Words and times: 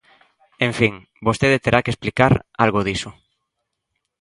En 0.67 0.71
fin, 0.79 0.93
vostede 1.27 1.61
terá 1.63 1.79
que 1.83 1.91
explicar 1.93 2.33
algo 2.63 2.85
diso. 2.87 3.09